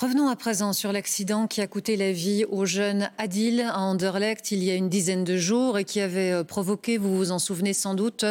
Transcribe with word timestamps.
Revenons 0.00 0.28
à 0.28 0.36
présent 0.36 0.72
sur 0.72 0.92
l'accident 0.92 1.46
qui 1.46 1.60
a 1.60 1.66
coûté 1.66 1.94
la 1.94 2.10
vie 2.10 2.46
au 2.46 2.64
jeune 2.64 3.10
Adil 3.18 3.60
à 3.60 3.80
Anderlecht 3.80 4.50
il 4.50 4.64
y 4.64 4.70
a 4.70 4.74
une 4.74 4.88
dizaine 4.88 5.24
de 5.24 5.36
jours 5.36 5.78
et 5.78 5.84
qui 5.84 6.00
avait 6.00 6.32
euh, 6.32 6.42
provoqué, 6.42 6.96
vous 6.96 7.14
vous 7.14 7.32
en 7.32 7.38
souvenez 7.38 7.74
sans 7.74 7.92
doute, 7.92 8.24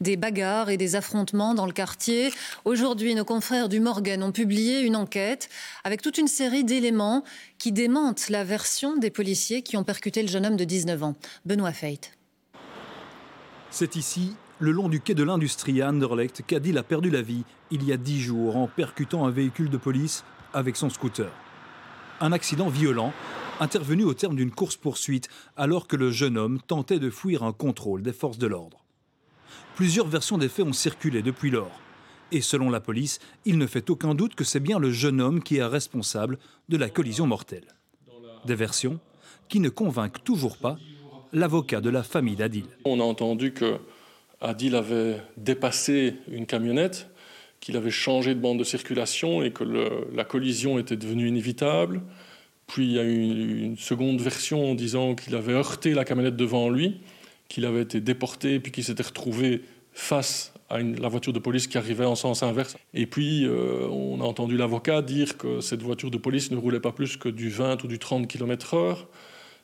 des 0.00 0.16
bagarres 0.16 0.70
et 0.70 0.76
des 0.76 0.94
affrontements 0.94 1.54
dans 1.54 1.66
le 1.66 1.72
quartier. 1.72 2.30
Aujourd'hui, 2.64 3.16
nos 3.16 3.24
confrères 3.24 3.68
du 3.68 3.80
Morgan 3.80 4.22
ont 4.22 4.30
publié 4.30 4.82
une 4.82 4.94
enquête 4.94 5.48
avec 5.82 6.00
toute 6.00 6.16
une 6.16 6.28
série 6.28 6.62
d'éléments 6.62 7.24
qui 7.58 7.72
démentent 7.72 8.28
la 8.28 8.44
version 8.44 8.96
des 8.96 9.10
policiers 9.10 9.62
qui 9.62 9.76
ont 9.76 9.82
percuté 9.82 10.22
le 10.22 10.28
jeune 10.28 10.46
homme 10.46 10.56
de 10.56 10.62
19 10.62 11.02
ans. 11.02 11.16
Benoît 11.44 11.72
Feit. 11.72 12.12
C'est 13.72 13.96
ici, 13.96 14.36
le 14.60 14.70
long 14.70 14.88
du 14.88 15.00
quai 15.00 15.14
de 15.14 15.24
l'industrie 15.24 15.82
à 15.82 15.88
Anderlecht, 15.88 16.42
qu'Adil 16.46 16.78
a 16.78 16.84
perdu 16.84 17.10
la 17.10 17.22
vie 17.22 17.42
il 17.72 17.82
y 17.82 17.92
a 17.92 17.96
dix 17.96 18.20
jours 18.20 18.56
en 18.56 18.68
percutant 18.68 19.26
un 19.26 19.32
véhicule 19.32 19.70
de 19.70 19.76
police 19.76 20.22
avec 20.56 20.76
son 20.76 20.88
scooter. 20.88 21.30
Un 22.20 22.32
accident 22.32 22.68
violent 22.68 23.12
intervenu 23.60 24.04
au 24.04 24.14
terme 24.14 24.36
d'une 24.36 24.50
course-poursuite 24.50 25.28
alors 25.56 25.86
que 25.86 25.96
le 25.96 26.10
jeune 26.10 26.38
homme 26.38 26.60
tentait 26.66 26.98
de 26.98 27.10
fuir 27.10 27.42
un 27.42 27.52
contrôle 27.52 28.02
des 28.02 28.14
forces 28.14 28.38
de 28.38 28.46
l'ordre. 28.46 28.82
Plusieurs 29.74 30.08
versions 30.08 30.38
des 30.38 30.48
faits 30.48 30.66
ont 30.66 30.72
circulé 30.72 31.22
depuis 31.22 31.50
lors. 31.50 31.80
Et 32.32 32.40
selon 32.40 32.70
la 32.70 32.80
police, 32.80 33.18
il 33.44 33.58
ne 33.58 33.66
fait 33.66 33.90
aucun 33.90 34.14
doute 34.14 34.34
que 34.34 34.44
c'est 34.44 34.60
bien 34.60 34.78
le 34.78 34.90
jeune 34.90 35.20
homme 35.20 35.42
qui 35.42 35.58
est 35.58 35.64
responsable 35.64 36.38
de 36.70 36.78
la 36.78 36.88
collision 36.88 37.26
mortelle. 37.26 37.68
Des 38.46 38.54
versions 38.54 38.98
qui 39.48 39.60
ne 39.60 39.68
convainquent 39.68 40.24
toujours 40.24 40.56
pas 40.56 40.78
l'avocat 41.32 41.82
de 41.82 41.90
la 41.90 42.02
famille 42.02 42.36
d'Adil. 42.36 42.64
On 42.86 42.98
a 43.00 43.04
entendu 43.04 43.52
que 43.52 43.78
Adil 44.40 44.74
avait 44.74 45.20
dépassé 45.36 46.14
une 46.28 46.46
camionnette 46.46 47.10
qu'il 47.66 47.76
avait 47.76 47.90
changé 47.90 48.32
de 48.36 48.38
bande 48.38 48.60
de 48.60 48.64
circulation 48.64 49.42
et 49.42 49.50
que 49.50 49.64
la 50.14 50.22
collision 50.22 50.78
était 50.78 50.94
devenue 50.94 51.26
inévitable. 51.26 52.00
Puis 52.68 52.84
il 52.86 52.92
y 52.92 52.98
a 53.00 53.02
eu 53.02 53.64
une 53.64 53.76
seconde 53.76 54.20
version 54.20 54.70
en 54.70 54.76
disant 54.76 55.16
qu'il 55.16 55.34
avait 55.34 55.54
heurté 55.54 55.92
la 55.92 56.04
camionnette 56.04 56.36
devant 56.36 56.70
lui, 56.70 57.00
qu'il 57.48 57.64
avait 57.64 57.82
été 57.82 58.00
déporté, 58.00 58.60
puis 58.60 58.70
qu'il 58.70 58.84
s'était 58.84 59.02
retrouvé 59.02 59.62
face 59.92 60.54
à 60.70 60.78
la 60.78 61.08
voiture 61.08 61.32
de 61.32 61.40
police 61.40 61.66
qui 61.66 61.76
arrivait 61.76 62.04
en 62.04 62.14
sens 62.14 62.44
inverse. 62.44 62.76
Et 62.94 63.06
puis, 63.06 63.44
euh, 63.44 63.88
on 63.88 64.20
a 64.20 64.24
entendu 64.24 64.56
l'avocat 64.56 65.02
dire 65.02 65.36
que 65.36 65.60
cette 65.60 65.82
voiture 65.82 66.12
de 66.12 66.18
police 66.18 66.52
ne 66.52 66.56
roulait 66.56 66.78
pas 66.78 66.92
plus 66.92 67.16
que 67.16 67.28
du 67.28 67.50
20 67.50 67.82
ou 67.82 67.88
du 67.88 67.98
30 67.98 68.28
km/h. 68.28 69.06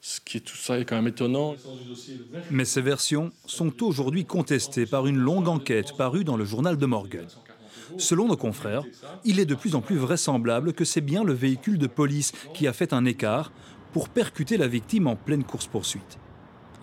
Ce 0.00 0.20
qui 0.20 0.36
est 0.36 0.40
tout 0.40 0.56
ça 0.56 0.78
est 0.78 0.84
quand 0.84 0.94
même 0.94 1.08
étonnant. 1.08 1.56
Mais 2.52 2.64
ces 2.64 2.80
versions 2.80 3.32
sont 3.46 3.82
aujourd'hui 3.82 4.24
contestées 4.24 4.86
par 4.86 5.08
une 5.08 5.18
longue 5.18 5.48
enquête 5.48 5.96
parue 5.96 6.22
dans 6.22 6.36
le 6.36 6.44
journal 6.44 6.76
de 6.76 6.86
Morgan. 6.86 7.26
Selon 7.96 8.28
nos 8.28 8.36
confrères, 8.36 8.84
il 9.24 9.40
est 9.40 9.46
de 9.46 9.54
plus 9.54 9.74
en 9.74 9.80
plus 9.80 9.96
vraisemblable 9.96 10.72
que 10.72 10.84
c'est 10.84 11.00
bien 11.00 11.24
le 11.24 11.32
véhicule 11.32 11.78
de 11.78 11.86
police 11.86 12.32
qui 12.54 12.66
a 12.66 12.72
fait 12.72 12.92
un 12.92 13.04
écart 13.04 13.52
pour 13.92 14.08
percuter 14.08 14.56
la 14.56 14.68
victime 14.68 15.06
en 15.06 15.16
pleine 15.16 15.44
course-poursuite. 15.44 16.18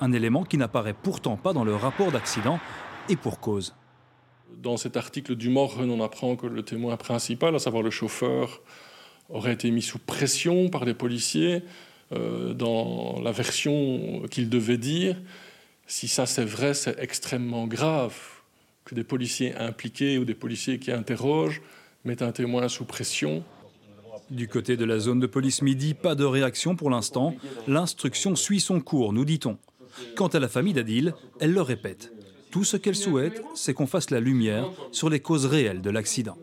Un 0.02 0.12
élément 0.12 0.44
qui 0.44 0.58
n'apparaît 0.58 0.96
pourtant 0.96 1.38
pas 1.38 1.54
dans 1.54 1.64
le 1.64 1.76
rapport 1.76 2.12
d'accident 2.12 2.60
et 3.10 3.16
pour 3.16 3.40
cause. 3.40 3.76
Dans 4.58 4.78
cet 4.78 4.98
article 4.98 5.36
du 5.36 5.50
Morgen, 5.50 5.90
on 5.90 6.04
apprend 6.04 6.36
que 6.36 6.48
le 6.48 6.64
témoin 6.64 6.98
principal, 6.98 7.56
à 7.56 7.60
savoir 7.60 7.84
le 7.84 7.92
chauffeur, 7.92 8.62
aurait 9.30 9.54
été 9.54 9.72
mis 9.72 9.82
sous 9.82 10.00
pression 10.00 10.70
par 10.70 10.86
les 10.86 10.94
policiers 10.94 11.64
euh, 12.12 12.54
dans 12.54 13.20
la 13.24 13.32
version 13.32 14.24
qu'il 14.30 14.50
devait 14.50 14.78
dire. 14.78 15.18
Si 15.88 16.08
ça 16.08 16.26
c'est 16.26 16.46
vrai, 16.46 16.74
c'est 16.74 16.98
extrêmement 17.00 17.68
grave 17.68 18.35
que 18.86 18.96
des 18.96 19.04
policiers 19.04 19.56
impliqués 19.56 20.18
ou 20.18 20.26
des 20.26 20.36
policiers 20.36 20.80
qui 20.80 20.92
interrogent 20.92 21.62
mettent 22.06 22.22
un 22.22 22.32
témoin 22.32 22.70
sous 22.70 22.86
pression. 22.86 23.44
Du 24.30 24.48
côté 24.48 24.78
de 24.78 24.86
la 24.86 25.00
zone 25.00 25.20
de 25.20 25.28
police 25.28 25.62
midi, 25.62 25.94
pas 25.94 26.16
de 26.16 26.24
réaction 26.24 26.76
pour 26.76 26.90
l'instant. 26.90 27.36
L'instruction 27.68 28.36
suit 28.36 28.60
son 28.60 28.80
cours, 28.80 29.12
nous 29.12 29.26
dit-on. 29.26 29.58
Quant 30.16 30.28
à 30.28 30.40
la 30.40 30.48
famille 30.48 30.74
d'Adil, 30.74 31.14
elle 31.40 31.54
le 31.54 31.62
répète. 31.62 32.12
Tout 32.52 32.64
ce 32.64 32.78
qu'elle 32.78 32.96
souhaite, 32.96 33.44
c'est 33.56 33.74
qu'on 33.74 33.88
fasse 33.88 34.12
la 34.12 34.20
lumière 34.20 34.70
sur 34.92 35.10
les 35.10 35.20
causes 35.20 35.46
réelles 35.46 35.82
de 35.82 35.90
l'accident. 35.90 36.38